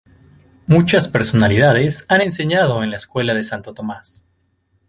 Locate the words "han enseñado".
2.09-2.81